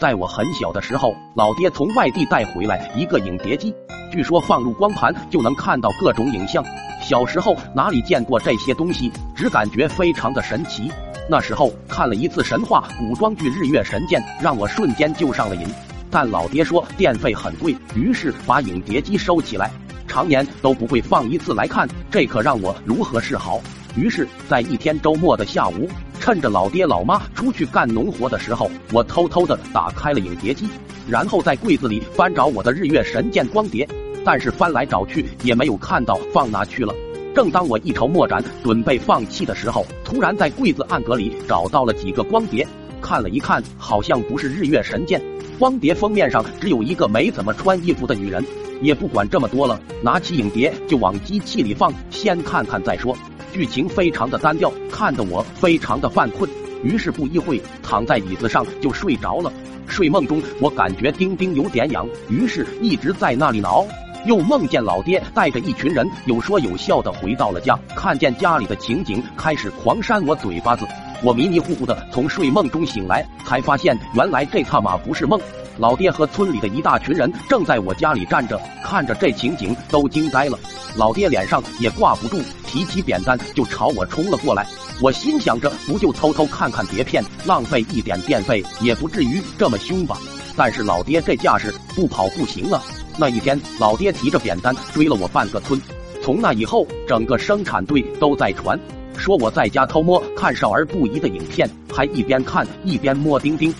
[0.00, 3.74] 在我很小的时候，老爹从外地带回来一个影碟机，
[4.10, 6.64] 据说放入光盘就能看到各种影像。
[7.02, 10.90] 小时候哪里见过这些东西，只感觉非常的神奇。
[11.28, 15.68] 那时候看了一次神话古装剧《日月神剑》，让我瞬间就上了瘾。
[16.10, 19.70] 但老爹说电费很贵，于是把影碟机收起来，
[20.08, 23.60] 常年都不会放一次来看，这可让我如何是好？
[23.94, 25.90] 于是，在一天周末的下午。
[26.20, 30.68] 趁着老爹老妈出去干农活的时候，我偷偷的打开了影碟机，
[31.08, 33.88] 然后在柜子里翻找我的《日月神剑》光碟，
[34.22, 36.94] 但是翻来找去也没有看到放哪去了。
[37.34, 42.68] 正当我一筹莫展，准备放弃的时候，突然在柜子暗格里找到了几个光碟，
[43.00, 45.18] 看了一看，好像不是《日月神剑》。
[45.58, 48.44] 光碟封面上只有一个没怎么穿衣服的女人，
[48.82, 53.16] 也不管这么多了，拿起影碟就往机器里放，先看看再说。
[53.52, 56.48] 剧情非常的单调，看得我非常的犯困，
[56.82, 59.52] 于是不一会躺在椅子上就睡着了。
[59.86, 63.84] 睡梦中我感觉丁丁有点痒，于是一直在那里挠。
[64.26, 70.86] 又梦见老爹带着一群人有说有笑的回到了家，看见家里的情景，开始狂扇我嘴巴子。
[71.22, 75.40] 我迷迷糊糊的从睡梦中醒来，才发现原来这他妈不是梦。
[75.78, 80.58] 老爹和村里的一大群人正在我家里站着，看着这情景都惊呆了。
[80.96, 84.66] 老爹脸上也挂不住，提起扁担就朝我冲了过来。
[85.00, 90.18] 我心想着，不就偷偷看看碟片，浪费一点电费，也不至于这么凶吧？
[90.56, 92.82] 但是老爹这架势，不跑不行啊！
[93.18, 95.80] 那一天，老爹提着扁担追了我半个村。
[96.22, 98.78] 从那以后，整个生产队都在传
[99.16, 103.74] 说我在家偷摸看少儿不宜的影片，还一边看一边摸丁丁。